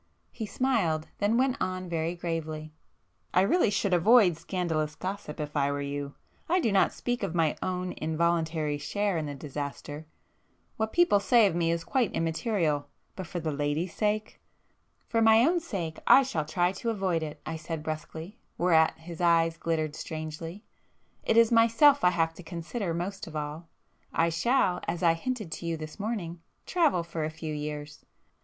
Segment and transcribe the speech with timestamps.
[0.31, 6.59] He smiled,—then went on very gravely—"I really should avoid scandalous gossip if I were you,—I
[6.59, 11.69] do not speak of my own involuntary share in the disaster,—what people say of me
[11.69, 14.39] is quite immaterial; but for the lady's sake——"
[15.07, 19.21] "For my own sake I shall try to avoid it;" I said brusquely, whereat his
[19.21, 23.69] eyes glittered strangely—"It is myself I have to consider most of all.
[24.11, 28.03] I shall, as I hinted to you this morning, travel for a few years."